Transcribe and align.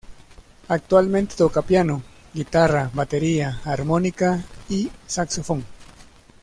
Actualmente 0.69 1.35
toca 1.37 1.61
piano, 1.61 2.01
guitarra, 2.33 2.89
batería, 2.91 3.61
armónica 3.65 4.43
y 4.67 4.89
saxofón. 5.05 5.63